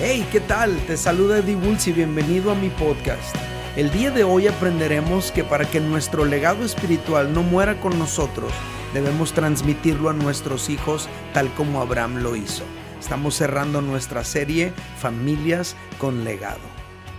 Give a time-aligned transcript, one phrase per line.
[0.00, 0.76] Hey, ¿qué tal?
[0.86, 3.34] Te saluda Eddie Woods y bienvenido a mi podcast.
[3.76, 8.52] El día de hoy aprenderemos que para que nuestro legado espiritual no muera con nosotros,
[8.92, 12.64] debemos transmitirlo a nuestros hijos tal como Abraham lo hizo.
[12.98, 16.60] Estamos cerrando nuestra serie Familias con legado.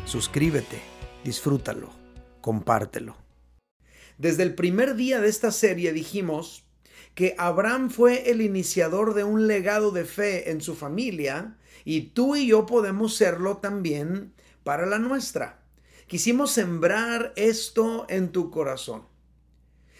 [0.03, 0.81] Suscríbete,
[1.23, 1.91] disfrútalo,
[2.41, 3.15] compártelo.
[4.17, 6.64] Desde el primer día de esta serie dijimos
[7.15, 12.35] que Abraham fue el iniciador de un legado de fe en su familia y tú
[12.35, 15.61] y yo podemos serlo también para la nuestra.
[16.07, 19.03] Quisimos sembrar esto en tu corazón.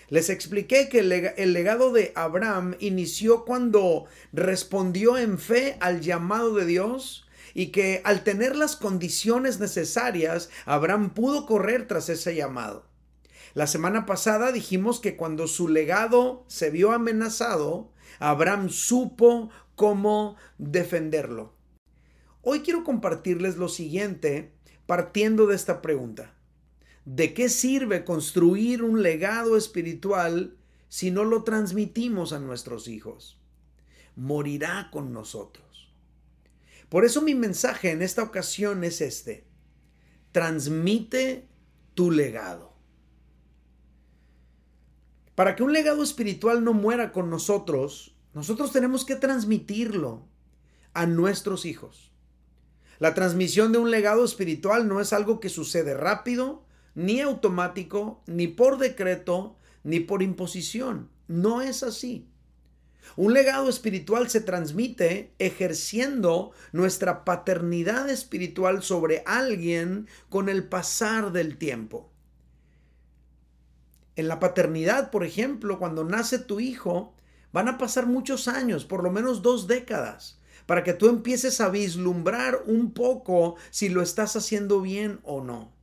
[0.09, 6.66] Les expliqué que el legado de Abraham inició cuando respondió en fe al llamado de
[6.66, 7.25] Dios
[7.55, 12.86] y que al tener las condiciones necesarias, Abraham pudo correr tras ese llamado.
[13.55, 21.54] La semana pasada dijimos que cuando su legado se vio amenazado, Abraham supo cómo defenderlo.
[22.41, 24.52] Hoy quiero compartirles lo siguiente
[24.86, 26.36] partiendo de esta pregunta.
[27.06, 30.58] ¿De qué sirve construir un legado espiritual
[30.90, 33.40] si no lo transmitimos a nuestros hijos?
[34.17, 35.94] Morirá con nosotros.
[36.90, 39.45] Por eso mi mensaje en esta ocasión es este.
[40.34, 41.47] Transmite
[41.94, 42.75] tu legado.
[45.36, 50.25] Para que un legado espiritual no muera con nosotros, nosotros tenemos que transmitirlo
[50.94, 52.11] a nuestros hijos.
[53.00, 56.63] La transmisión de un legado espiritual no es algo que sucede rápido,
[56.95, 61.09] ni automático, ni por decreto, ni por imposición.
[61.28, 62.30] No es así.
[63.17, 71.58] Un legado espiritual se transmite ejerciendo nuestra paternidad espiritual sobre alguien con el pasar del
[71.58, 72.14] tiempo.
[74.16, 77.13] En la paternidad, por ejemplo, cuando nace tu hijo,
[77.52, 81.69] van a pasar muchos años, por lo menos dos décadas, para que tú empieces a
[81.69, 85.73] vislumbrar un poco si lo estás haciendo bien o no.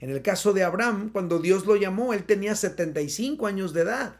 [0.00, 4.16] En el caso de Abraham, cuando Dios lo llamó, él tenía 75 años de edad.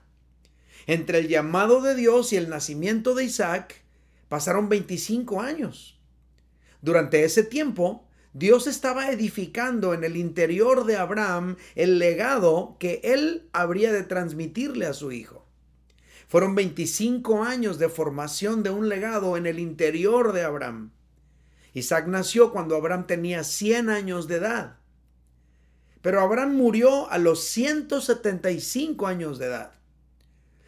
[0.87, 3.82] Entre el llamado de Dios y el nacimiento de Isaac
[4.28, 6.00] pasaron 25 años.
[6.81, 13.48] Durante ese tiempo, Dios estaba edificando en el interior de Abraham el legado que él
[13.53, 15.47] habría de transmitirle a su hijo.
[16.28, 20.92] Fueron 25 años de formación de un legado en el interior de Abraham.
[21.75, 24.76] Isaac nació cuando Abraham tenía 100 años de edad.
[26.00, 29.72] Pero Abraham murió a los 175 años de edad.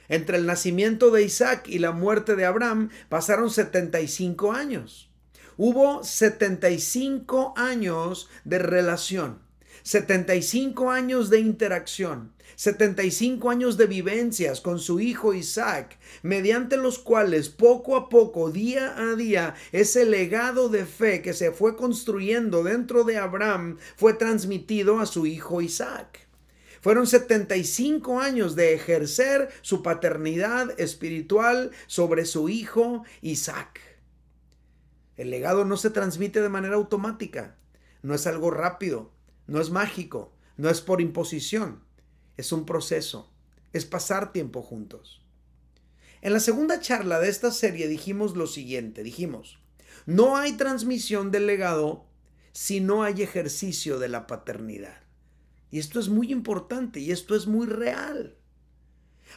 [0.08, 5.10] Entre el nacimiento de Isaac y la muerte de Abraham pasaron 75 años.
[5.56, 9.38] Hubo 75 años de relación,
[9.84, 17.50] 75 años de interacción, 75 años de vivencias con su hijo Isaac, mediante los cuales
[17.50, 23.04] poco a poco, día a día, ese legado de fe que se fue construyendo dentro
[23.04, 26.26] de Abraham fue transmitido a su hijo Isaac.
[26.80, 33.93] Fueron 75 años de ejercer su paternidad espiritual sobre su hijo Isaac.
[35.16, 37.56] El legado no se transmite de manera automática,
[38.02, 39.12] no es algo rápido,
[39.46, 41.82] no es mágico, no es por imposición,
[42.36, 43.32] es un proceso,
[43.72, 45.22] es pasar tiempo juntos.
[46.20, 49.58] En la segunda charla de esta serie dijimos lo siguiente, dijimos,
[50.06, 52.06] no hay transmisión del legado
[52.52, 55.00] si no hay ejercicio de la paternidad.
[55.70, 58.36] Y esto es muy importante y esto es muy real.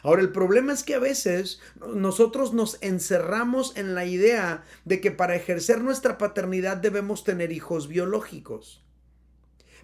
[0.02, 1.60] Ahora, el problema es que a veces
[1.94, 7.88] nosotros nos encerramos en la idea de que para ejercer nuestra paternidad debemos tener hijos
[7.88, 8.84] biológicos.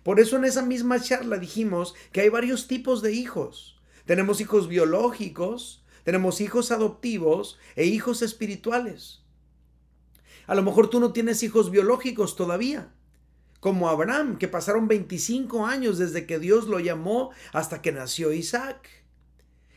[0.02, 3.80] Por eso en esa misma charla dijimos que hay varios tipos de hijos.
[4.04, 9.22] Tenemos hijos biológicos, tenemos hijos adoptivos e hijos espirituales.
[10.46, 12.92] A lo mejor tú no tienes hijos biológicos todavía,
[13.60, 19.03] como Abraham, que pasaron 25 años desde que Dios lo llamó hasta que nació Isaac.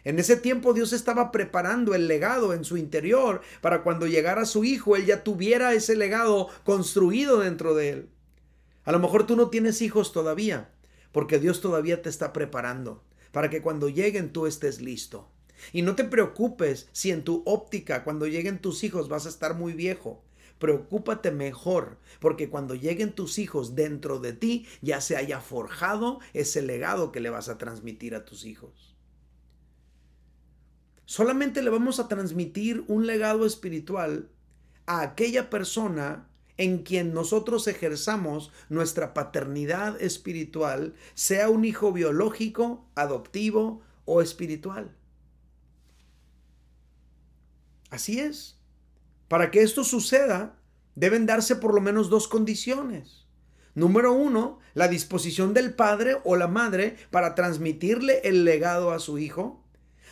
[0.08, 4.64] En ese tiempo Dios estaba preparando el legado en su interior para cuando llegara su
[4.64, 8.10] hijo, él ya tuviera ese legado construido dentro de él.
[8.86, 10.72] A lo mejor tú no tienes hijos todavía,
[11.12, 15.30] porque Dios todavía te está preparando para que cuando lleguen tú estés listo.
[15.74, 19.56] Y no te preocupes si en tu óptica cuando lleguen tus hijos vas a estar
[19.56, 20.24] muy viejo.
[20.58, 26.62] Preocúpate mejor, porque cuando lleguen tus hijos dentro de ti ya se haya forjado ese
[26.62, 28.97] legado que le vas a transmitir a tus hijos.
[31.08, 34.28] Solamente le vamos a transmitir un legado espiritual
[34.88, 36.28] a aquella persona
[36.58, 44.98] en quien nosotros ejerzamos nuestra paternidad espiritual, sea un hijo biológico, adoptivo o espiritual.
[47.90, 48.60] Así es.
[49.30, 50.60] Para que esto suceda,
[50.96, 53.28] deben darse por lo menos dos condiciones.
[53.76, 59.20] Número uno, la disposición del padre o la madre para transmitirle el legado a su
[59.20, 59.64] hijo.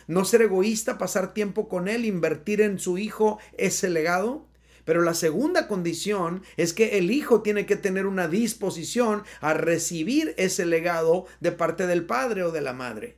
[0.06, 4.46] No ser egoísta, pasar tiempo con él, invertir en su hijo ese legado.
[4.84, 10.34] Pero la segunda condición es que el hijo tiene que tener una disposición a recibir
[10.38, 13.16] ese legado de parte del padre o de la madre.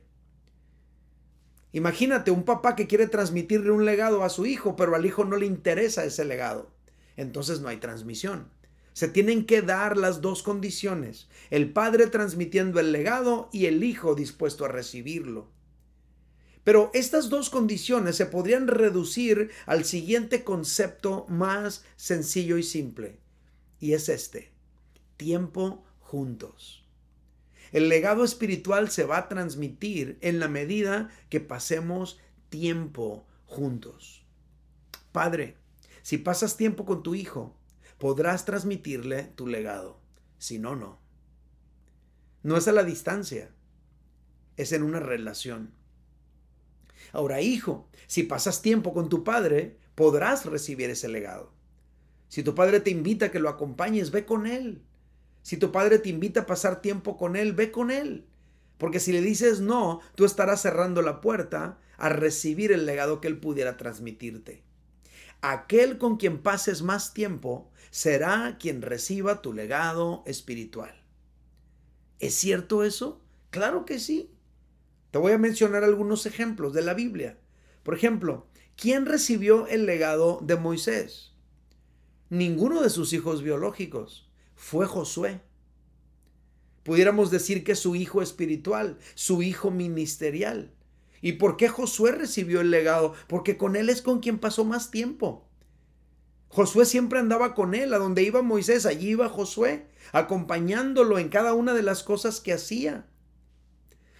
[1.71, 5.37] Imagínate un papá que quiere transmitirle un legado a su hijo, pero al hijo no
[5.37, 6.71] le interesa ese legado.
[7.15, 8.49] Entonces no hay transmisión.
[8.93, 14.15] Se tienen que dar las dos condiciones, el padre transmitiendo el legado y el hijo
[14.15, 15.47] dispuesto a recibirlo.
[16.69, 23.17] Pero estas dos condiciones se podrían reducir al siguiente concepto más sencillo y simple,
[23.79, 24.51] y es este,
[25.17, 26.85] tiempo juntos.
[27.71, 32.19] El legado espiritual se va a transmitir en la medida que pasemos
[32.49, 34.23] tiempo juntos.
[35.11, 35.57] Padre,
[36.03, 37.57] si pasas tiempo con tu hijo,
[37.97, 39.99] podrás transmitirle tu legado.
[40.37, 40.99] Si no, no.
[42.43, 43.49] No es a la distancia,
[44.55, 45.78] es en una relación.
[47.11, 51.51] Ahora, hijo, si pasas tiempo con tu padre, podrás recibir ese legado.
[52.27, 54.83] Si tu padre te invita a que lo acompañes, ve con él.
[55.41, 58.25] Si tu padre te invita a pasar tiempo con él, ve con él.
[58.77, 63.27] Porque si le dices no, tú estarás cerrando la puerta a recibir el legado que
[63.27, 64.63] él pudiera transmitirte.
[65.41, 71.03] Aquel con quien pases más tiempo será quien reciba tu legado espiritual.
[72.19, 73.21] ¿Es cierto eso?
[73.49, 74.31] Claro que sí.
[75.11, 77.37] Te voy a mencionar algunos ejemplos de la Biblia.
[77.83, 81.33] Por ejemplo, ¿quién recibió el legado de Moisés?
[82.29, 84.29] Ninguno de sus hijos biológicos.
[84.55, 85.41] Fue Josué.
[86.83, 90.73] Pudiéramos decir que su hijo espiritual, su hijo ministerial.
[91.21, 93.13] ¿Y por qué Josué recibió el legado?
[93.27, 95.49] Porque con él es con quien pasó más tiempo.
[96.49, 101.53] Josué siempre andaba con él, a donde iba Moisés, allí iba Josué, acompañándolo en cada
[101.53, 103.05] una de las cosas que hacía.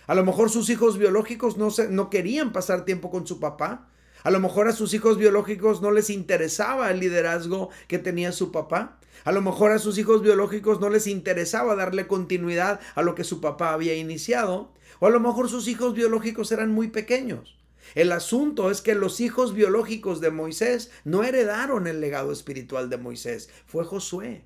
[0.09, 3.91] A lo mejor sus hijos biológicos no, querían pasar tiempo con su papá.
[4.23, 8.51] A lo mejor a sus hijos biológicos no les interesaba el liderazgo que tenía su
[8.51, 9.00] papá.
[9.23, 13.23] A lo mejor a sus hijos biológicos no les interesaba darle continuidad a lo que
[13.23, 14.73] su papá había iniciado.
[15.00, 17.59] O a lo mejor sus hijos biológicos eran muy pequeños.
[17.94, 22.97] El asunto es que los hijos biológicos de Moisés no heredaron el legado espiritual de
[22.97, 24.44] Moisés, fue Josué,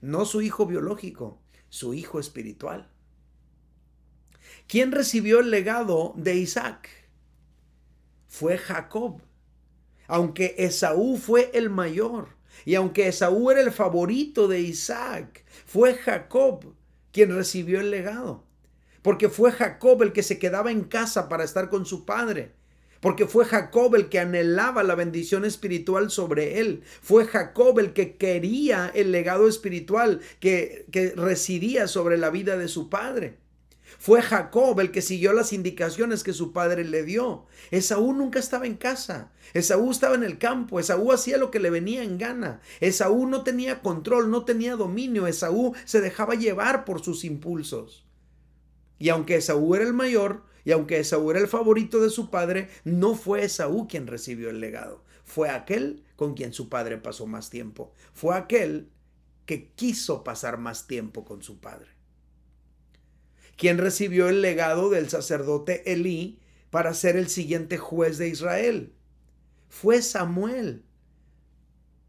[0.00, 1.38] no su hijo biológico,
[1.68, 2.95] su hijo espiritual.
[4.66, 6.88] ¿Quién recibió el legado de Isaac?
[8.28, 9.20] Fue Jacob.
[10.08, 12.28] Aunque Esaú fue el mayor
[12.64, 16.74] y aunque Esaú era el favorito de Isaac, fue Jacob
[17.12, 18.44] quien recibió el legado.
[19.02, 22.56] Porque fue Jacob el que se quedaba en casa para estar con su padre
[23.00, 26.82] porque fue Jacob el que anhelaba la bendición espiritual sobre él.
[27.02, 32.68] Fue Jacob el que quería el legado espiritual que, que residía sobre la vida de
[32.68, 33.36] su padre.
[33.98, 37.46] Fue Jacob el que siguió las indicaciones que su padre le dio.
[37.70, 39.32] Esaú nunca estaba en casa.
[39.54, 40.78] Esaú estaba en el campo.
[40.78, 42.60] Esaú hacía lo que le venía en gana.
[42.80, 45.26] Esaú no tenía control, no tenía dominio.
[45.26, 48.06] Esaú se dejaba llevar por sus impulsos.
[48.98, 52.68] Y aunque Esaú era el mayor, y aunque Esaú era el favorito de su padre,
[52.84, 55.04] no fue Esaú quien recibió el legado.
[55.24, 57.92] Fue aquel con quien su padre pasó más tiempo.
[58.12, 58.90] Fue aquel
[59.44, 61.95] que quiso pasar más tiempo con su padre.
[63.56, 66.38] Quien recibió el legado del sacerdote Elí
[66.70, 68.92] para ser el siguiente juez de Israel.
[69.68, 70.84] Fue Samuel.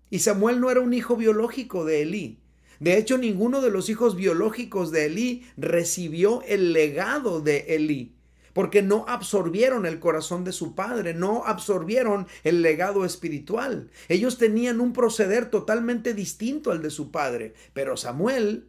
[0.10, 2.40] Y Samuel no era un hijo biológico de Elí.
[2.80, 8.18] De hecho, ninguno de los hijos biológicos de Elí recibió el legado de Elí
[8.58, 13.92] porque no absorbieron el corazón de su padre, no absorbieron el legado espiritual.
[14.10, 18.68] Ellos tenían un proceder totalmente distinto al de su padre, pero Samuel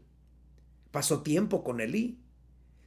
[0.90, 2.18] pasó tiempo con Elí.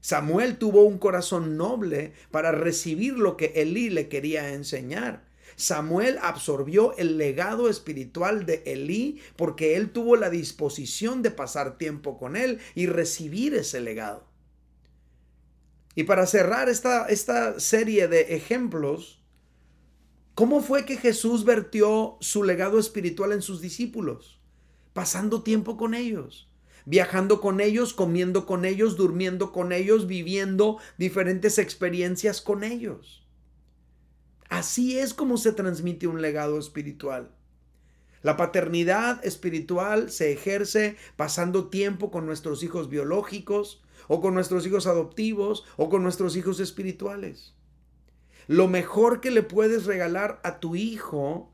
[0.01, 5.29] Samuel tuvo un corazón noble para recibir lo que Elí le quería enseñar.
[5.55, 12.17] Samuel absorbió el legado espiritual de Elí porque él tuvo la disposición de pasar tiempo
[12.17, 14.25] con él y recibir ese legado.
[15.93, 19.21] Y para cerrar esta, esta serie de ejemplos,
[20.33, 24.39] ¿cómo fue que Jesús vertió su legado espiritual en sus discípulos?
[24.93, 26.50] Pasando tiempo con ellos
[26.85, 33.25] viajando con ellos, comiendo con ellos, durmiendo con ellos, viviendo diferentes experiencias con ellos.
[34.49, 37.31] Así es como se transmite un legado espiritual.
[38.21, 44.87] La paternidad espiritual se ejerce pasando tiempo con nuestros hijos biológicos, o con nuestros hijos
[44.87, 47.53] adoptivos, o con nuestros hijos espirituales.
[48.47, 51.50] Lo mejor que le puedes regalar a tu hijo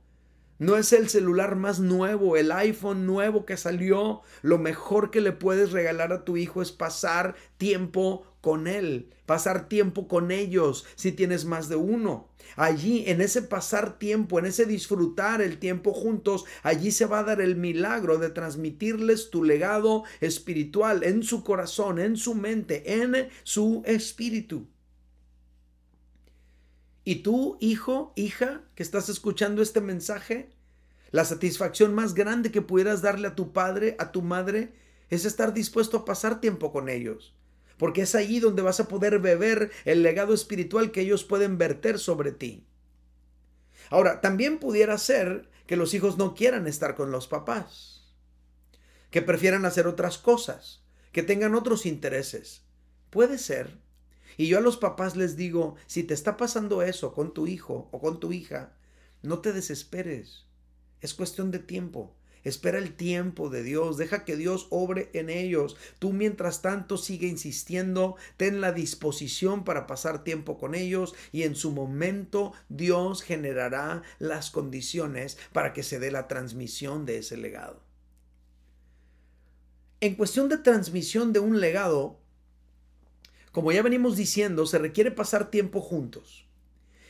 [0.59, 4.21] No es el celular más nuevo, el iPhone nuevo que salió.
[4.41, 9.67] Lo mejor que le puedes regalar a tu hijo es pasar tiempo con él, pasar
[9.67, 12.29] tiempo con ellos si tienes más de uno.
[12.55, 17.23] Allí, en ese pasar tiempo, en ese disfrutar el tiempo juntos, allí se va a
[17.23, 23.29] dar el milagro de transmitirles tu legado espiritual en su corazón, en su mente, en
[23.43, 24.65] su espíritu.
[27.07, 30.49] Y tú, hijo, hija, que estás escuchando este mensaje,
[31.11, 34.73] la satisfacción más grande que pudieras darle a tu padre, a tu madre,
[35.09, 37.33] es estar dispuesto a pasar tiempo con ellos.
[37.77, 41.97] Porque es allí donde vas a poder beber el legado espiritual que ellos pueden verter
[41.97, 42.67] sobre ti.
[43.89, 48.17] Ahora, también pudiera ser que los hijos no quieran estar con los papás,
[49.11, 50.83] que prefieran hacer otras cosas,
[51.13, 52.65] que tengan otros intereses.
[53.11, 53.86] Puede ser.
[54.37, 57.89] Y yo a los papás les digo, si te está pasando eso con tu hijo
[57.91, 58.77] o con tu hija,
[59.23, 60.45] no te desesperes.
[61.01, 62.13] Es cuestión de tiempo.
[62.43, 65.75] Espera el tiempo de Dios, deja que Dios obre en ellos.
[65.99, 71.55] Tú mientras tanto sigue insistiendo, ten la disposición para pasar tiempo con ellos y en
[71.55, 77.81] su momento Dios generará las condiciones para que se dé la transmisión de ese legado.
[79.99, 82.19] En cuestión de transmisión de un legado,
[83.57, 86.45] como ya venimos diciendo, se requiere pasar tiempo juntos.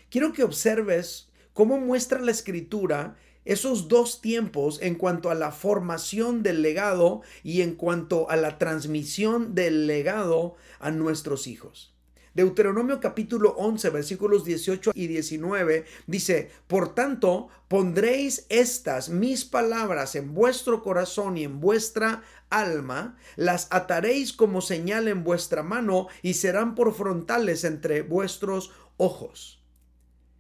[0.09, 6.43] Quiero que observes cómo muestra la escritura esos dos tiempos en cuanto a la formación
[6.43, 11.96] del legado y en cuanto a la transmisión del legado a nuestros hijos.
[12.38, 20.36] Deuteronomio capítulo 11 versículos 18 y 19 dice, Por tanto, pondréis estas mis palabras en
[20.36, 26.75] vuestro corazón y en vuestra alma, las ataréis como señal en vuestra mano y serán
[26.75, 29.63] por frontales entre vuestros ojos.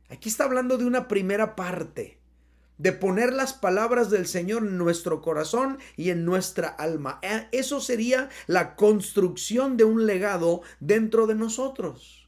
[0.09, 2.19] Aquí está hablando de una primera parte
[2.77, 7.19] de poner las palabras del Señor en nuestro corazón y en nuestra alma.
[7.21, 12.27] Eh, eso sería la construcción de un legado dentro de nosotros.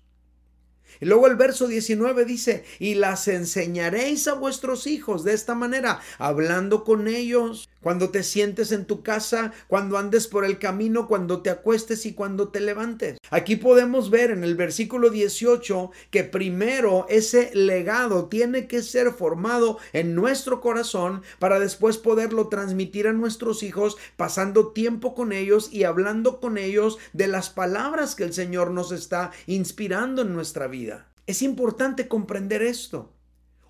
[1.02, 6.02] Y luego el verso 19 dice, y las enseñaréis a vuestros hijos de esta manera,
[6.18, 11.42] hablando con ellos, cuando te sientes en tu casa, cuando andes por el camino, cuando
[11.42, 13.18] te acuestes y cuando te levantes.
[13.30, 19.78] Aquí podemos ver en el versículo 18 que primero ese legado tiene que ser formado
[19.94, 25.84] en nuestro corazón para después poderlo transmitir a nuestros hijos, pasando tiempo con ellos y
[25.84, 31.08] hablando con ellos de las palabras que el Señor nos está inspirando en nuestra vida.
[31.28, 33.14] Es importante comprender esto.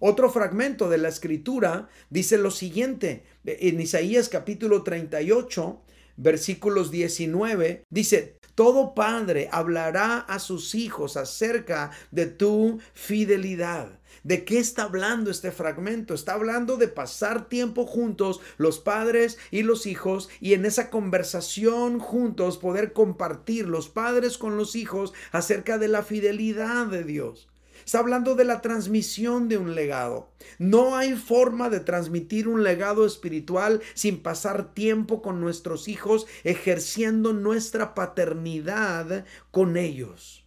[0.02, 5.82] Otro fragmento de la escritura dice lo siguiente, en Isaías capítulo 38,
[6.16, 14.00] versículos 19, dice, todo padre hablará a sus hijos acerca de tu fidelidad.
[14.24, 16.14] ¿De qué está hablando este fragmento?
[16.14, 22.00] Está hablando de pasar tiempo juntos, los padres y los hijos, y en esa conversación
[22.00, 27.49] juntos poder compartir los padres con los hijos acerca de la fidelidad de Dios.
[27.90, 30.30] Está hablando de la transmisión de un legado.
[30.60, 37.34] No hay forma de transmitir un legado espiritual sin pasar tiempo con nuestros hijos, ejerciendo
[37.34, 40.46] nuestra paternidad con ellos.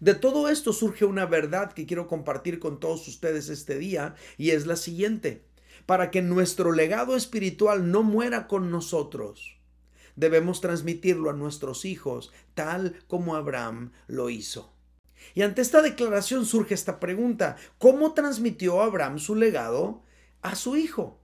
[0.00, 4.50] De todo esto surge una verdad que quiero compartir con todos ustedes este día y
[4.50, 5.46] es la siguiente.
[5.86, 9.56] Para que nuestro legado espiritual no muera con nosotros,
[10.14, 14.74] debemos transmitirlo a nuestros hijos tal como Abraham lo hizo.
[15.34, 20.02] Y ante esta declaración surge esta pregunta, ¿cómo transmitió Abraham su legado
[20.42, 21.20] a su hijo?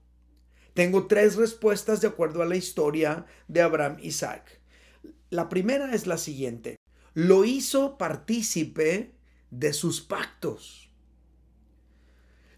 [0.75, 4.61] Tengo tres respuestas de acuerdo a la historia de Abraham Isaac.
[5.31, 6.77] La primera es la siguiente,
[7.15, 9.15] lo hizo partícipe
[9.51, 10.91] de sus pactos.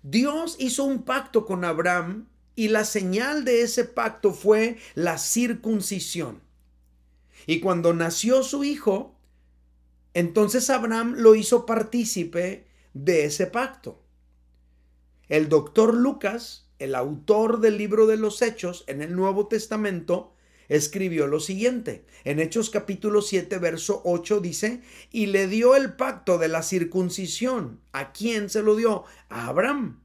[0.03, 6.43] Dios hizo un pacto con Abraham y la señal de ese pacto fue la circuncisión.
[7.47, 9.18] Y cuando nació su hijo,
[10.15, 14.03] entonces Abraham lo hizo partícipe de ese pacto.
[15.29, 20.33] El doctor Lucas, el autor del libro de los Hechos en el Nuevo Testamento,
[20.69, 22.05] escribió lo siguiente.
[22.25, 27.81] En Hechos capítulo 7, verso 8 dice, y le dio el pacto de la circuncisión.
[27.93, 29.05] ¿A quién se lo dio?
[29.29, 30.01] A Abraham.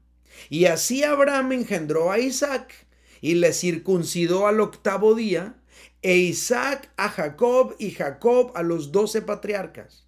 [0.48, 2.86] Y así Abraham engendró a Isaac
[3.20, 5.56] y le circuncidó al octavo día
[6.04, 10.06] e Isaac a Jacob y Jacob a los doce patriarcas.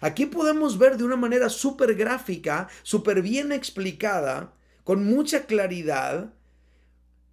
[0.00, 4.52] Aquí podemos ver de una manera súper gráfica, súper bien explicada,
[4.82, 6.34] con mucha claridad,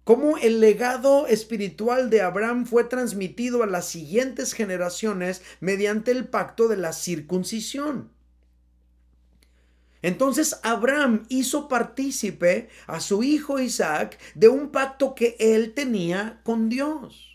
[0.04, 6.68] cómo el legado espiritual de Abraham fue transmitido a las siguientes generaciones mediante el pacto
[6.68, 8.12] de la circuncisión.
[10.00, 16.68] Entonces Abraham hizo partícipe a su hijo Isaac de un pacto que él tenía con
[16.68, 17.29] Dios.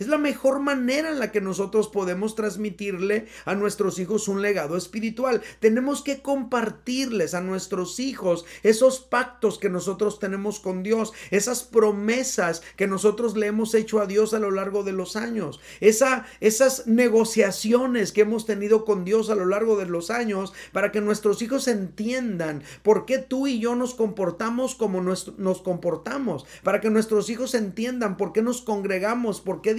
[0.00, 4.78] Es la mejor manera en la que nosotros podemos transmitirle a nuestros hijos un legado
[4.78, 5.42] espiritual.
[5.60, 12.62] Tenemos que compartirles a nuestros hijos esos pactos que nosotros tenemos con Dios, esas promesas
[12.76, 16.86] que nosotros le hemos hecho a Dios a lo largo de los años, esa, esas
[16.86, 21.42] negociaciones que hemos tenido con Dios a lo largo de los años para que nuestros
[21.42, 26.88] hijos entiendan por qué tú y yo nos comportamos como nos, nos comportamos, para que
[26.88, 29.74] nuestros hijos entiendan por qué nos congregamos, por qué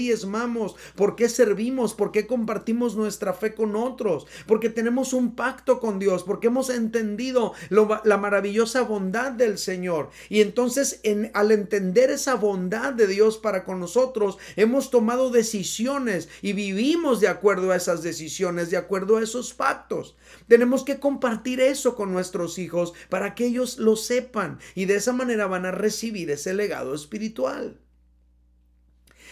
[0.96, 1.94] ¿Por qué servimos?
[1.94, 4.28] ¿Por qué compartimos nuestra fe con otros?
[4.48, 10.10] Porque tenemos un pacto con Dios, porque hemos entendido la maravillosa bondad del Señor.
[10.30, 16.30] Y entonces en, al entender esa bondad de Dios para con nosotros, hemos tomado decisiones
[16.42, 20.16] y vivimos de acuerdo a esas decisiones, de acuerdo a esos pactos.
[20.48, 25.14] Tenemos que compartir eso con nuestros hijos para que ellos lo sepan y de esa
[25.14, 27.80] manera van a recibir ese legado espiritual.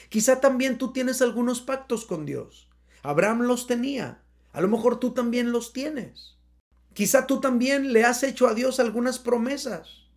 [0.09, 2.67] Quizá también tú tienes algunos pactos con Dios.
[3.03, 4.23] Abraham los tenía.
[4.51, 6.37] A lo mejor tú también los tienes.
[6.93, 10.07] Quizá tú también le has hecho a Dios algunas promesas.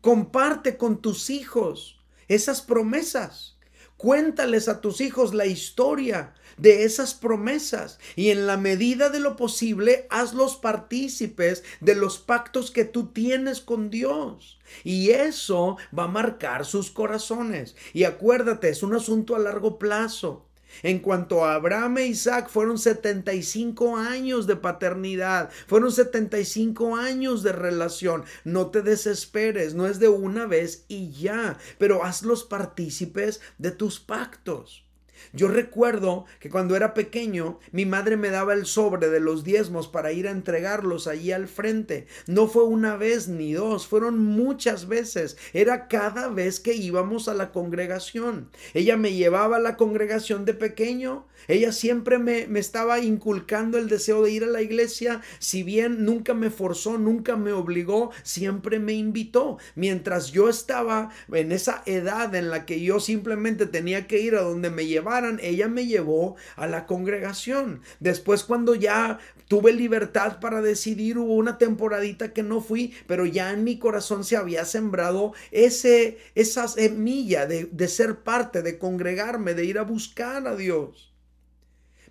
[0.00, 3.58] Comparte con tus hijos esas promesas.
[3.96, 9.36] Cuéntales a tus hijos la historia de esas promesas y en la medida de lo
[9.36, 14.58] posible hazlos partícipes de los pactos que tú tienes con Dios.
[14.84, 17.74] Y eso va a marcar sus corazones.
[17.92, 20.46] Y acuérdate, es un asunto a largo plazo.
[20.82, 27.52] En cuanto a Abraham e Isaac, fueron 75 años de paternidad, fueron 75 años de
[27.52, 28.24] relación.
[28.44, 33.98] No te desesperes, no es de una vez y ya, pero hazlos partícipes de tus
[33.98, 34.84] pactos.
[35.32, 39.88] Yo recuerdo que cuando era pequeño, mi madre me daba el sobre de los diezmos
[39.88, 42.06] para ir a entregarlos allí al frente.
[42.26, 45.36] No fue una vez ni dos, fueron muchas veces.
[45.52, 48.50] Era cada vez que íbamos a la congregación.
[48.74, 51.26] Ella me llevaba a la congregación de pequeño.
[51.48, 55.20] Ella siempre me, me estaba inculcando el deseo de ir a la iglesia.
[55.38, 59.58] Si bien nunca me forzó, nunca me obligó, siempre me invitó.
[59.74, 64.42] Mientras yo estaba en esa edad en la que yo simplemente tenía que ir a
[64.42, 65.10] donde me llevaba
[65.42, 67.82] ella me llevó a la congregación.
[67.98, 73.52] Después cuando ya tuve libertad para decidir, hubo una temporadita que no fui, pero ya
[73.52, 79.54] en mi corazón se había sembrado ese, esa semilla de, de ser parte, de congregarme,
[79.54, 81.09] de ir a buscar a Dios.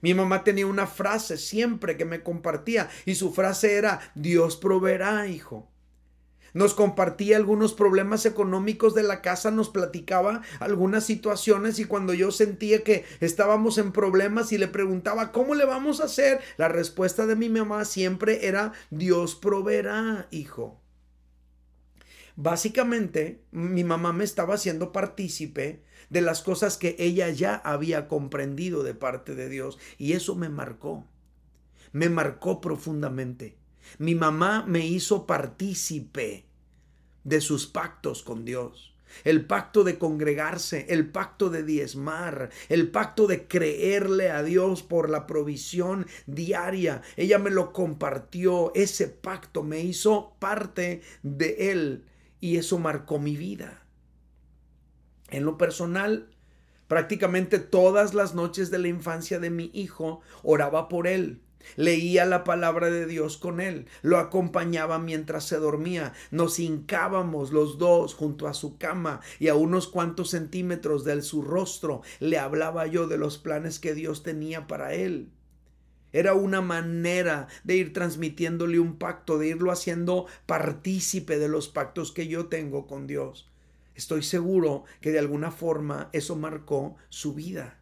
[0.02, 5.28] Mi mamá tenía una frase siempre que me compartía y su frase era, Dios proveerá,
[5.28, 5.70] hijo.
[6.54, 12.32] Nos compartía algunos problemas económicos de la casa, nos platicaba algunas situaciones y cuando yo
[12.32, 16.40] sentía que estábamos en problemas y le preguntaba, ¿cómo le vamos a hacer?
[16.58, 20.82] La respuesta de mi mamá siempre era, Dios proveerá, hijo.
[22.36, 28.84] Básicamente, mi mamá me estaba haciendo partícipe de las cosas que ella ya había comprendido
[28.84, 31.06] de parte de Dios y eso me marcó,
[31.92, 33.58] me marcó profundamente.
[33.98, 36.46] Mi mamá me hizo partícipe
[37.24, 38.94] de sus pactos con Dios.
[39.24, 45.10] El pacto de congregarse, el pacto de diezmar, el pacto de creerle a Dios por
[45.10, 47.02] la provisión diaria.
[47.18, 52.06] Ella me lo compartió, ese pacto me hizo parte de él
[52.40, 53.84] y eso marcó mi vida.
[55.30, 56.30] En lo personal,
[56.88, 61.42] prácticamente todas las noches de la infancia de mi hijo oraba por él
[61.76, 67.78] Leía la palabra de Dios con él, lo acompañaba mientras se dormía, nos hincábamos los
[67.78, 72.88] dos junto a su cama y a unos cuantos centímetros de su rostro le hablaba
[72.88, 75.30] yo de los planes que Dios tenía para él.
[76.12, 82.12] Era una manera de ir transmitiéndole un pacto, de irlo haciendo partícipe de los pactos
[82.12, 83.48] que yo tengo con Dios.
[84.00, 87.80] Estoy seguro que de alguna forma eso marcó su vida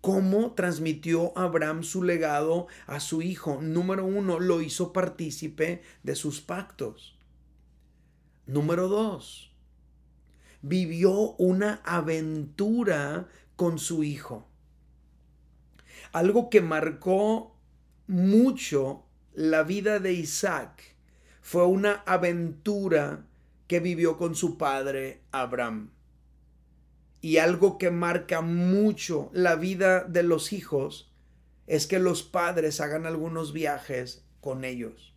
[0.00, 3.62] cómo transmitió Abraham su legado a su hijo.
[3.62, 7.18] Número uno, lo hizo partícipe de sus pactos.
[8.44, 9.50] Número dos,
[10.60, 14.46] vivió una aventura con su hijo.
[16.12, 17.56] Algo que marcó
[18.06, 20.96] mucho la vida de Isaac
[21.40, 23.24] fue una aventura
[23.74, 25.90] que vivió con su padre Abraham
[27.20, 31.12] y algo que marca mucho la vida de los hijos
[31.66, 35.12] es que los padres hagan algunos viajes con ellos.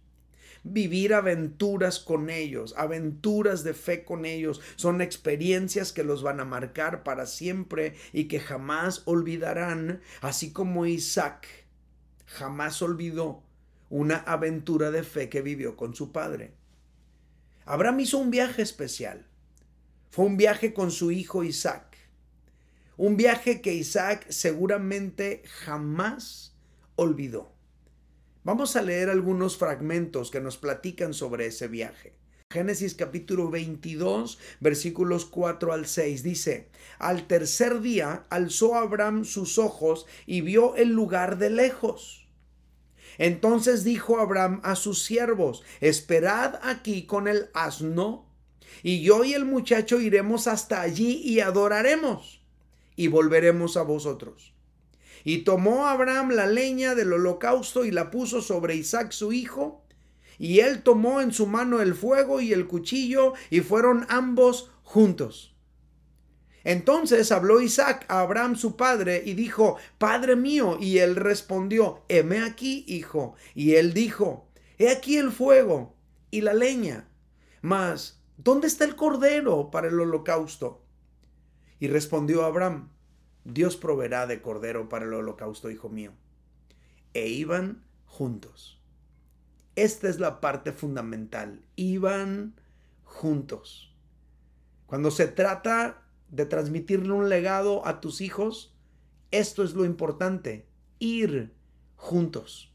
[0.63, 6.46] Vivir aventuras con ellos, aventuras de fe con ellos, son experiencias que los van a
[6.46, 11.46] marcar para siempre y que jamás olvidarán, así como Isaac
[12.26, 13.43] jamás olvidó
[13.91, 16.57] una aventura de fe que vivió con su padre.
[17.69, 19.27] Abraham hizo un viaje especial.
[20.10, 21.97] Fue un viaje con su hijo Isaac.
[22.95, 26.56] Un viaje que Isaac seguramente jamás
[26.95, 27.53] olvidó.
[28.45, 32.15] Vamos a leer algunos fragmentos que nos platican sobre ese viaje.
[32.49, 40.06] Génesis capítulo 22, versículos 4 al 6 dice, Al tercer día alzó Abraham sus ojos
[40.25, 42.27] y vio el lugar de lejos.
[43.17, 48.25] Entonces dijo Abraham a sus siervos, Esperad aquí con el asno,
[48.84, 52.41] y yo y el muchacho iremos hasta allí y adoraremos,
[52.95, 54.53] y volveremos a vosotros.
[55.23, 59.84] Y tomó Abraham la leña del holocausto y la puso sobre Isaac su hijo,
[60.39, 65.57] y él tomó en su mano el fuego y el cuchillo, y fueron ambos juntos.
[66.67, 72.43] Entonces habló Isaac a Abraham su padre y dijo, Padre mío, y él respondió, heme
[72.43, 73.36] aquí, hijo.
[73.56, 75.95] Y él dijo, he aquí el fuego
[76.30, 77.08] y la leña,
[77.62, 80.84] mas, ¿dónde está el cordero para el holocausto?
[81.80, 82.89] Y respondió Abraham,
[83.45, 86.12] Dios proveerá de cordero para el holocausto, hijo mío.
[87.13, 88.84] E iban juntos.
[89.77, 91.63] Esta es la parte fundamental.
[91.77, 92.60] Iban
[93.06, 93.95] juntos.
[94.86, 98.76] Cuando se trata de transmitirle un legado a tus hijos,
[99.32, 100.68] esto es lo importante,
[101.00, 101.54] ir
[101.96, 102.74] juntos.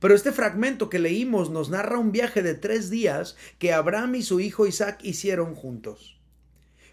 [0.00, 4.22] Pero este fragmento que leímos nos narra un viaje de tres días que Abraham y
[4.22, 6.20] su hijo Isaac hicieron juntos.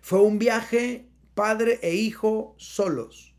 [0.02, 3.36] Fue un viaje padre e hijo solos.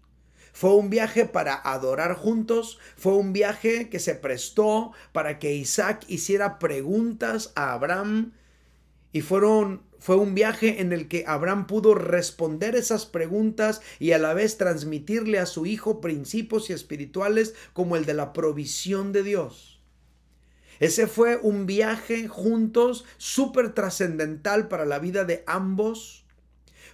[0.52, 6.04] Fue un viaje para adorar juntos, fue un viaje que se prestó para que Isaac
[6.08, 8.32] hiciera preguntas a Abraham
[9.12, 14.18] y fueron fue un viaje en el que Abraham pudo responder esas preguntas y a
[14.18, 19.22] la vez transmitirle a su hijo principios y espirituales como el de la provisión de
[19.22, 19.80] Dios.
[20.78, 26.26] Ese fue un viaje juntos súper trascendental para la vida de ambos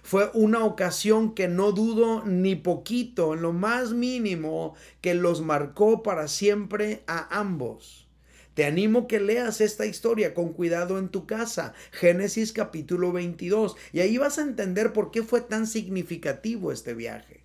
[0.03, 6.03] fue una ocasión que no dudo ni poquito, en lo más mínimo, que los marcó
[6.03, 8.09] para siempre a ambos.
[8.53, 14.01] Te animo que leas esta historia con cuidado en tu casa, Génesis capítulo 22, y
[14.01, 17.43] ahí vas a entender por qué fue tan significativo este viaje.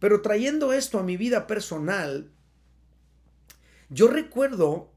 [0.00, 2.32] Pero trayendo esto a mi vida personal,
[3.88, 4.90] yo recuerdo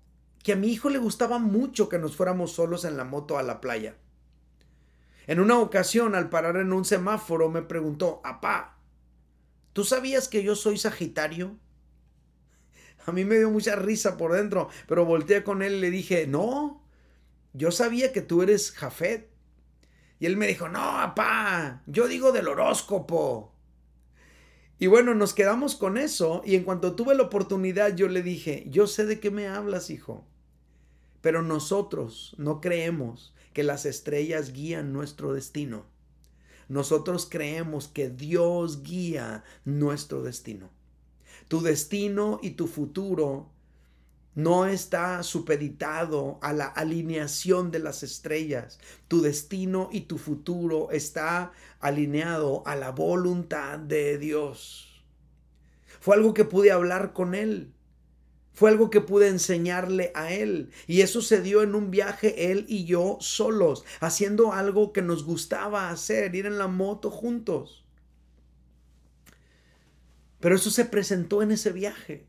[0.44, 3.44] que a mi hijo le gustaba mucho que nos fuéramos solos en la moto a
[3.44, 3.98] la playa.
[5.28, 8.80] En una ocasión, al parar en un semáforo, me preguntó, apá,
[9.74, 11.56] ¿tú sabías que yo soy Sagitario?
[13.06, 16.28] A mí me dio mucha risa por dentro, pero volteé con él y le dije,
[16.28, 16.84] no,
[17.54, 19.30] yo sabía que tú eres Jafet.
[20.20, 23.54] Y él me dijo, no, apá, yo digo del horóscopo.
[24.78, 28.66] Y bueno, nos quedamos con eso y en cuanto tuve la oportunidad yo le dije,
[28.70, 30.26] yo sé de qué me hablas, hijo,
[31.22, 35.86] pero nosotros no creemos que las estrellas guían nuestro destino.
[36.70, 40.70] Nosotros creemos que Dios guía nuestro destino.
[41.50, 43.50] Tu destino y tu futuro
[44.36, 48.80] no está supeditado a la alineación de las estrellas.
[49.08, 55.04] Tu destino y tu futuro está alineado a la voluntad de Dios.
[56.00, 57.74] Fue algo que pude hablar con él.
[58.54, 60.70] Fue algo que pude enseñarle a él.
[60.86, 65.26] Y eso se dio en un viaje él y yo solos, haciendo algo que nos
[65.26, 67.89] gustaba hacer, ir en la moto juntos.
[70.40, 72.29] Pero eso se presentó en ese viaje.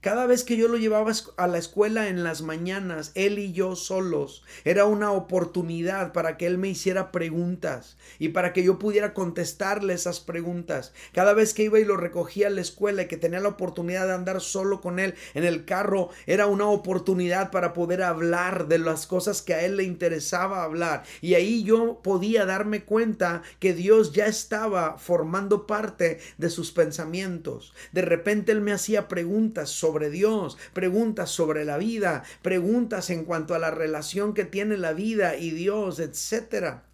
[0.00, 3.76] Cada vez que yo lo llevaba a la escuela en las mañanas, él y yo
[3.76, 9.12] solos, era una oportunidad para que él me hiciera preguntas y para que yo pudiera
[9.12, 10.94] contestarle esas preguntas.
[11.12, 14.06] Cada vez que iba y lo recogía a la escuela y que tenía la oportunidad
[14.06, 18.78] de andar solo con él en el carro, era una oportunidad para poder hablar de
[18.78, 21.02] las cosas que a él le interesaba hablar.
[21.20, 27.74] Y ahí yo podía darme cuenta que Dios ya estaba formando parte de sus pensamientos.
[27.92, 33.24] De repente él me hacía preguntas sobre sobre Dios, preguntas sobre la vida, preguntas en
[33.24, 36.84] cuanto a la relación que tiene la vida y Dios, etcétera.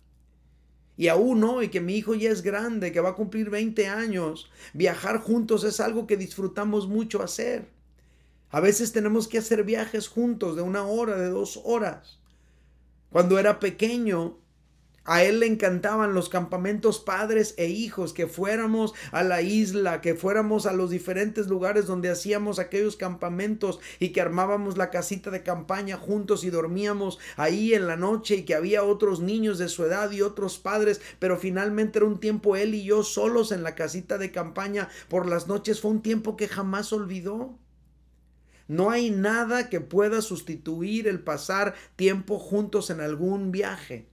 [0.97, 4.51] Y aún hoy que mi hijo ya es grande, que va a cumplir 20 años,
[4.73, 7.69] viajar juntos es algo que disfrutamos mucho hacer.
[8.49, 12.19] A veces tenemos que hacer viajes juntos de una hora, de dos horas.
[13.11, 14.39] Cuando era pequeño,
[15.07, 20.17] A él le encantaban los campamentos padres e hijos, que fuéramos a la isla, que
[20.17, 25.45] fuéramos a los diferentes lugares donde hacíamos aquellos campamentos y que armábamos la casita de
[25.45, 29.85] campaña juntos y dormíamos ahí en la noche y que había otros niños de su
[29.85, 33.77] edad y otros padres, pero finalmente era un tiempo él y yo solos en la
[33.77, 35.81] casita de campaña por las noches.
[35.81, 37.57] Fue un tiempo que jamás olvidó.
[38.67, 44.09] No hay nada que pueda sustituir el pasar tiempo juntos en algún viaje.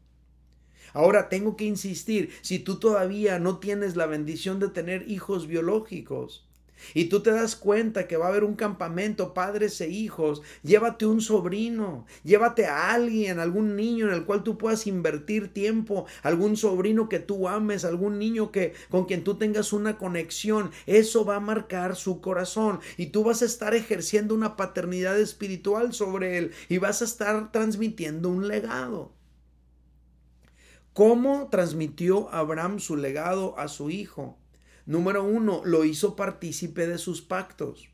[0.93, 6.47] Ahora tengo que insistir, si tú todavía no tienes la bendición de tener hijos biológicos,
[6.93, 11.05] y tú te das cuenta que va a haber un campamento, padres e hijos, llévate
[11.05, 16.57] un sobrino, llévate a alguien, algún niño en el cual tú puedas invertir tiempo, algún
[16.57, 21.37] sobrino que tú ames, algún niño que con quien tú tengas una conexión, eso va
[21.37, 26.51] a marcar su corazón y tú vas a estar ejerciendo una paternidad espiritual sobre él
[26.69, 29.22] y vas a estar transmitiendo un legado.
[30.93, 34.37] ¿Cómo transmitió Abraham su legado a su hijo?
[34.85, 37.89] Número uno, lo hizo partícipe de sus pactos.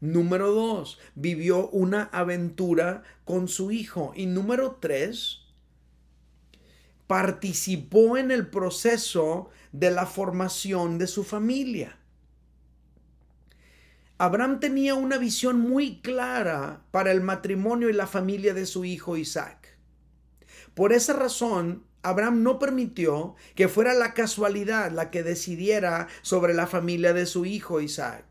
[0.00, 4.12] Número dos, vivió una aventura con su hijo.
[4.14, 5.40] Y número tres,
[7.08, 11.98] participó en el proceso de la formación de su familia.
[14.18, 19.16] Abraham tenía una visión muy clara para el matrimonio y la familia de su hijo
[19.16, 19.76] Isaac.
[20.74, 26.66] Por esa razón, Abraham no permitió que fuera la casualidad la que decidiera sobre la
[26.66, 28.24] familia de su hijo Isaac.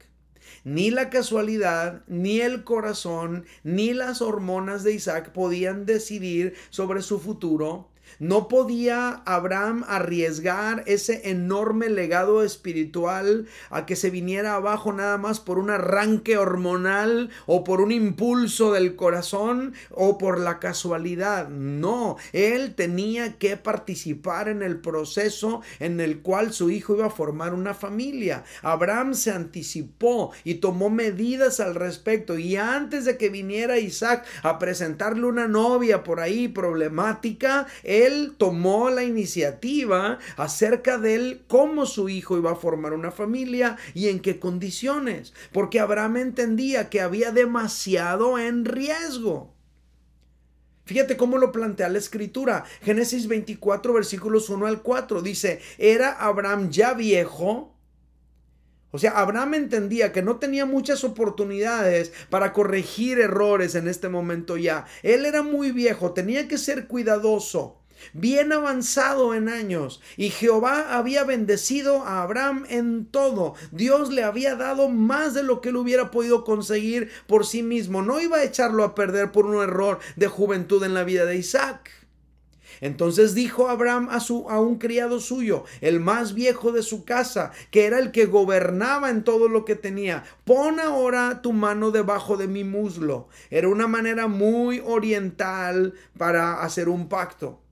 [0.64, 7.20] Ni la casualidad, ni el corazón, ni las hormonas de Isaac podían decidir sobre su
[7.20, 15.18] futuro no podía Abraham arriesgar ese enorme legado espiritual a que se viniera abajo nada
[15.18, 21.50] más por un arranque hormonal o por un impulso del corazón o por la casualidad.
[21.50, 27.10] No, él tenía que participar en el proceso en el cual su hijo iba a
[27.12, 28.44] formar una familia.
[28.62, 34.60] Abraham se anticipó y tomó medidas al respecto y antes de que viniera Isaac a
[34.60, 37.68] presentarle una novia por ahí problemática,
[38.06, 43.78] él tomó la iniciativa acerca de él, cómo su hijo iba a formar una familia
[43.94, 49.56] y en qué condiciones, porque Abraham entendía que había demasiado en riesgo.
[50.86, 52.64] Fíjate cómo lo plantea la escritura.
[52.82, 55.24] Génesis 24, versículos 1 al 4.
[55.24, 57.76] Dice, era Abraham ya viejo.
[58.92, 64.58] O sea, Abraham entendía que no tenía muchas oportunidades para corregir errores en este momento
[64.58, 64.86] ya.
[65.02, 67.82] Él era muy viejo, tenía que ser cuidadoso
[68.14, 73.56] bien avanzado en años, y Jehová había bendecido a Abraham en todo.
[73.72, 78.02] Dios le había dado más de lo que él hubiera podido conseguir por sí mismo.
[78.02, 81.38] No iba a echarlo a perder por un error de juventud en la vida de
[81.38, 81.92] Isaac.
[82.82, 87.52] Entonces dijo Abraham a, su, a un criado suyo, el más viejo de su casa,
[87.72, 92.38] que era el que gobernaba en todo lo que tenía, pon ahora tu mano debajo
[92.38, 93.30] de mi muslo.
[93.50, 97.65] Era una manera muy oriental para hacer un pacto.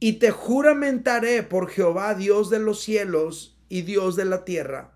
[0.00, 4.92] Y te juramentaré por Jehová, Dios de los cielos y Dios de la tierra,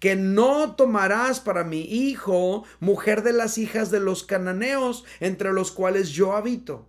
[0.00, 5.70] que no tomarás para mi hijo mujer de las hijas de los cananeos, entre los
[5.70, 6.88] cuales yo habito.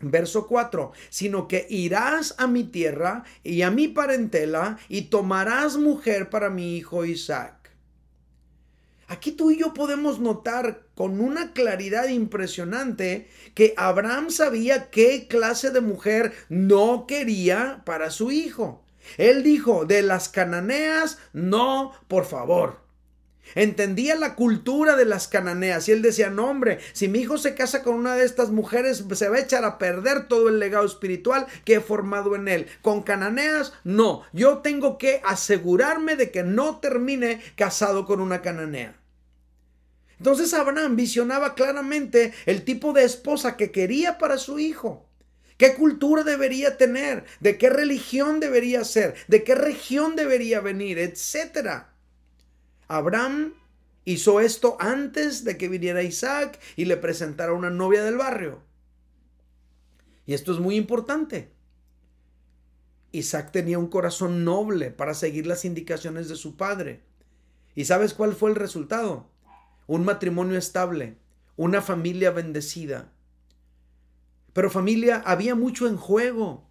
[0.00, 6.30] Verso 4, sino que irás a mi tierra y a mi parentela y tomarás mujer
[6.30, 7.57] para mi hijo Isaac.
[9.08, 15.70] Aquí tú y yo podemos notar con una claridad impresionante que Abraham sabía qué clase
[15.70, 18.84] de mujer no quería para su hijo.
[19.16, 22.87] Él dijo, de las cananeas, no, por favor.
[23.54, 27.54] Entendía la cultura de las cananeas y él decía, no hombre, si mi hijo se
[27.54, 30.86] casa con una de estas mujeres, se va a echar a perder todo el legado
[30.86, 32.66] espiritual que he formado en él.
[32.82, 38.94] Con cananeas, no, yo tengo que asegurarme de que no termine casado con una cananea.
[40.18, 45.08] Entonces Abraham visionaba claramente el tipo de esposa que quería para su hijo.
[45.56, 47.24] ¿Qué cultura debería tener?
[47.40, 49.14] ¿De qué religión debería ser?
[49.26, 50.98] ¿De qué región debería venir?
[50.98, 51.94] Etcétera.
[52.88, 53.52] Abraham
[54.04, 58.62] hizo esto antes de que viniera Isaac y le presentara una novia del barrio.
[60.26, 61.52] Y esto es muy importante.
[63.12, 67.02] Isaac tenía un corazón noble para seguir las indicaciones de su padre.
[67.74, 69.30] ¿Y sabes cuál fue el resultado?
[69.86, 71.16] Un matrimonio estable,
[71.56, 73.12] una familia bendecida.
[74.52, 76.67] Pero familia, había mucho en juego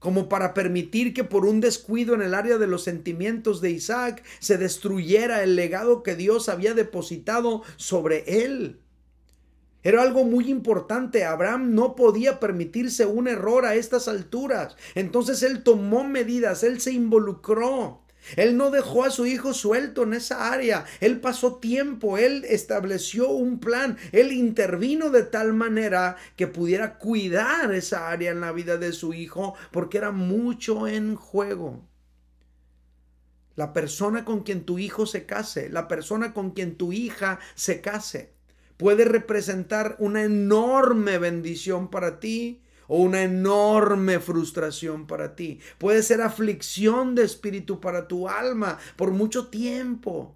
[0.00, 4.24] como para permitir que por un descuido en el área de los sentimientos de Isaac
[4.40, 8.80] se destruyera el legado que Dios había depositado sobre él.
[9.82, 11.24] Era algo muy importante.
[11.24, 14.76] Abraham no podía permitirse un error a estas alturas.
[14.94, 18.02] Entonces él tomó medidas, él se involucró.
[18.36, 20.84] Él no dejó a su hijo suelto en esa área.
[21.00, 27.74] Él pasó tiempo, él estableció un plan, él intervino de tal manera que pudiera cuidar
[27.74, 31.86] esa área en la vida de su hijo porque era mucho en juego.
[33.56, 37.80] La persona con quien tu hijo se case, la persona con quien tu hija se
[37.80, 38.32] case
[38.80, 45.60] puede representar una enorme bendición para ti o una enorme frustración para ti.
[45.78, 50.34] Puede ser aflicción de espíritu para tu alma por mucho tiempo.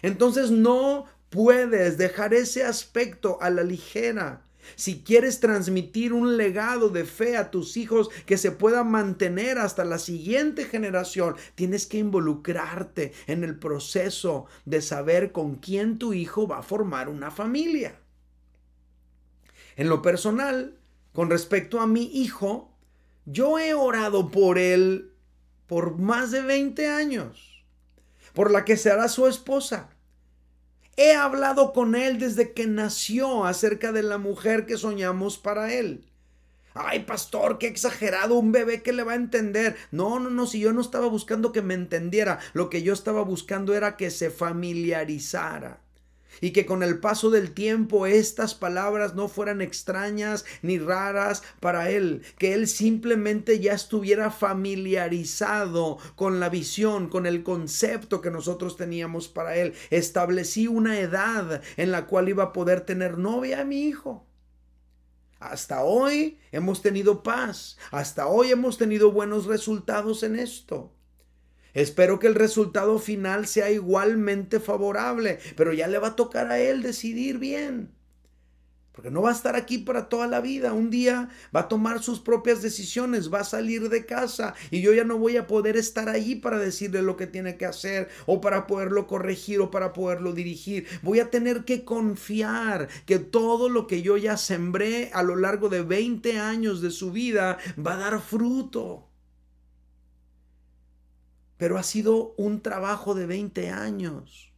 [0.00, 4.46] Entonces no puedes dejar ese aspecto a la ligera.
[4.76, 9.84] Si quieres transmitir un legado de fe a tus hijos que se pueda mantener hasta
[9.84, 16.48] la siguiente generación, tienes que involucrarte en el proceso de saber con quién tu hijo
[16.48, 18.00] va a formar una familia.
[19.76, 20.79] En lo personal,
[21.12, 22.72] con respecto a mi hijo,
[23.26, 25.12] yo he orado por él
[25.66, 27.64] por más de 20 años,
[28.32, 29.90] por la que será su esposa.
[30.96, 36.04] He hablado con él desde que nació acerca de la mujer que soñamos para él.
[36.74, 39.76] Ay, pastor, qué exagerado, un bebé que le va a entender.
[39.90, 43.22] No, no, no, si yo no estaba buscando que me entendiera, lo que yo estaba
[43.22, 45.80] buscando era que se familiarizara
[46.40, 51.90] y que con el paso del tiempo estas palabras no fueran extrañas ni raras para
[51.90, 58.76] él, que él simplemente ya estuviera familiarizado con la visión, con el concepto que nosotros
[58.76, 59.74] teníamos para él.
[59.90, 64.26] Establecí una edad en la cual iba a poder tener novia a mi hijo.
[65.38, 70.92] Hasta hoy hemos tenido paz, hasta hoy hemos tenido buenos resultados en esto.
[71.74, 76.58] Espero que el resultado final sea igualmente favorable, pero ya le va a tocar a
[76.58, 77.90] él decidir bien.
[78.92, 80.72] Porque no va a estar aquí para toda la vida.
[80.72, 84.92] Un día va a tomar sus propias decisiones, va a salir de casa y yo
[84.92, 88.40] ya no voy a poder estar allí para decirle lo que tiene que hacer o
[88.40, 90.86] para poderlo corregir o para poderlo dirigir.
[91.02, 95.68] Voy a tener que confiar que todo lo que yo ya sembré a lo largo
[95.68, 99.09] de 20 años de su vida va a dar fruto
[101.60, 104.50] pero ha sido un trabajo de 20 años.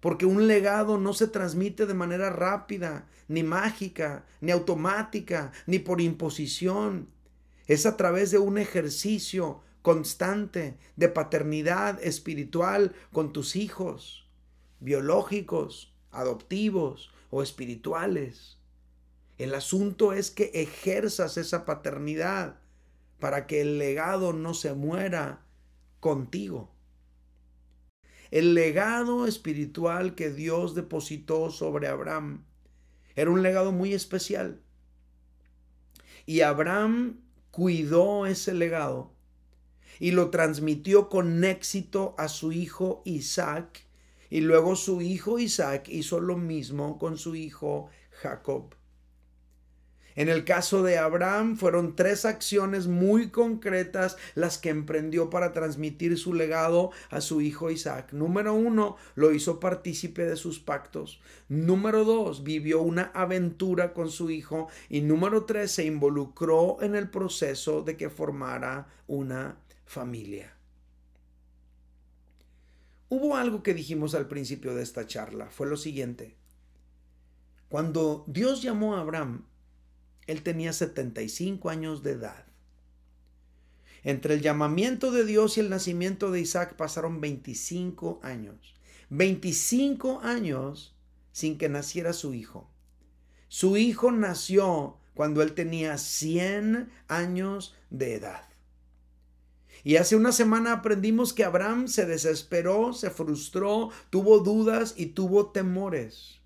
[0.00, 6.02] Porque un legado no se transmite de manera rápida, ni mágica, ni automática, ni por
[6.02, 7.08] imposición.
[7.66, 14.28] Es a través de un ejercicio constante de paternidad espiritual con tus hijos,
[14.78, 18.58] biológicos, adoptivos o espirituales.
[19.38, 22.59] El asunto es que ejerzas esa paternidad
[23.20, 25.46] para que el legado no se muera
[26.00, 26.72] contigo.
[28.30, 32.44] El legado espiritual que Dios depositó sobre Abraham
[33.16, 34.60] era un legado muy especial.
[36.26, 39.12] Y Abraham cuidó ese legado
[39.98, 43.86] y lo transmitió con éxito a su hijo Isaac.
[44.30, 47.90] Y luego su hijo Isaac hizo lo mismo con su hijo
[48.22, 48.74] Jacob.
[50.20, 56.18] En el caso de Abraham fueron tres acciones muy concretas las que emprendió para transmitir
[56.18, 58.12] su legado a su hijo Isaac.
[58.12, 61.22] Número uno, lo hizo partícipe de sus pactos.
[61.48, 64.68] Número dos, vivió una aventura con su hijo.
[64.90, 69.56] Y número tres, se involucró en el proceso de que formara una
[69.86, 70.54] familia.
[73.08, 76.36] Hubo algo que dijimos al principio de esta charla, fue lo siguiente.
[77.70, 79.46] Cuando Dios llamó a Abraham,
[80.26, 82.44] él tenía 75 años de edad.
[84.02, 88.74] Entre el llamamiento de Dios y el nacimiento de Isaac pasaron 25 años.
[89.10, 90.94] 25 años
[91.32, 92.70] sin que naciera su hijo.
[93.48, 98.50] Su hijo nació cuando él tenía 100 años de edad.
[99.82, 105.50] Y hace una semana aprendimos que Abraham se desesperó, se frustró, tuvo dudas y tuvo
[105.50, 106.39] temores.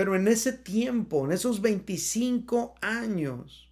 [0.00, 3.70] Pero en ese tiempo, en esos 25 años,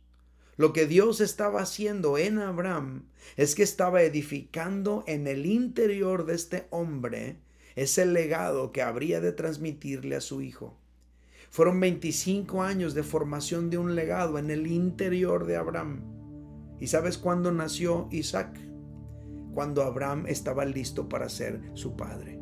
[0.59, 3.07] lo que Dios estaba haciendo en Abraham
[3.39, 7.39] es que estaba edificando en el interior de este hombre
[7.77, 10.77] ese legado que habría de transmitirle a su hijo.
[11.49, 16.03] Fueron 25 años de formación de un legado en el interior de Abraham.
[16.79, 18.61] ¿Y sabes cuándo nació Isaac?
[19.55, 22.38] Cuando Abraham estaba listo para ser su padre.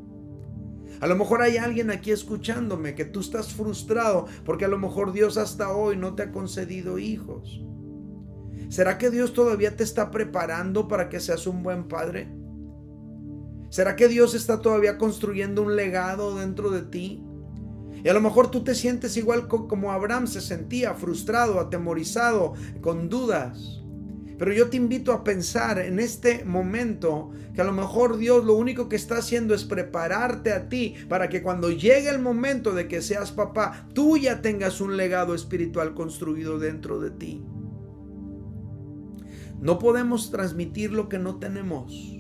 [1.01, 5.13] A lo mejor hay alguien aquí escuchándome que tú estás frustrado porque a lo mejor
[5.13, 7.63] Dios hasta hoy no te ha concedido hijos.
[8.69, 12.29] ¿Será que Dios todavía te está preparando para que seas un buen padre?
[13.69, 17.23] ¿Será que Dios está todavía construyendo un legado dentro de ti?
[18.03, 23.09] Y a lo mejor tú te sientes igual como Abraham se sentía, frustrado, atemorizado, con
[23.09, 23.83] dudas.
[24.39, 28.55] Pero yo te invito a pensar en este momento que a lo mejor Dios lo
[28.55, 32.87] único que está haciendo es prepararte a ti para que cuando llegue el momento de
[32.87, 37.43] que seas papá, tú ya tengas un legado espiritual construido dentro de ti.
[39.61, 42.13] No podemos transmitir lo que no tenemos.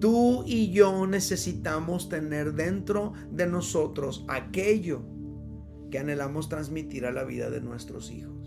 [0.00, 5.02] Tú y yo necesitamos tener dentro de nosotros aquello
[5.90, 8.39] que anhelamos transmitir a la vida de nuestros hijos.